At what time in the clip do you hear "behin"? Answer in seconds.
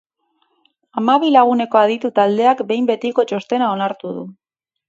2.73-2.91